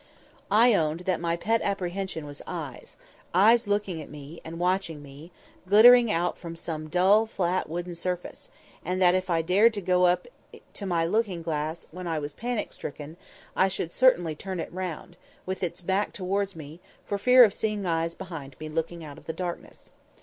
[0.49, 5.29] I owned that my pet apprehension was eyes—eyes looking at me, and watching me,
[5.69, 8.49] glittering out from some dull, flat, wooden surface;
[8.83, 10.25] and that if I dared to go up
[10.73, 13.15] to my looking glass when I was panic stricken,
[13.55, 17.85] I should certainly turn it round, with its back towards me, for fear of seeing
[17.85, 19.91] eyes behind me looking out of the darkness.